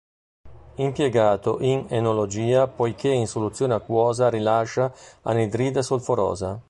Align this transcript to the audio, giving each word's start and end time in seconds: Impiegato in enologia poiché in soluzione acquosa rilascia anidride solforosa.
Impiegato 0.77 1.59
in 1.59 1.85
enologia 1.89 2.65
poiché 2.65 3.09
in 3.09 3.27
soluzione 3.27 3.75
acquosa 3.75 4.31
rilascia 4.31 4.91
anidride 5.21 5.83
solforosa. 5.83 6.59